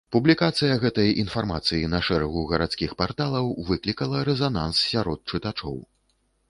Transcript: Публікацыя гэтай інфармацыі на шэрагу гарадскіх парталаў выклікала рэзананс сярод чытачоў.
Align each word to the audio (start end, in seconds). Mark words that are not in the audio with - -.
Публікацыя 0.13 0.77
гэтай 0.83 1.11
інфармацыі 1.23 1.89
на 1.93 1.99
шэрагу 2.09 2.47
гарадскіх 2.53 2.97
парталаў 3.03 3.53
выклікала 3.69 4.27
рэзананс 4.33 4.85
сярод 4.95 5.19
чытачоў. 5.29 5.81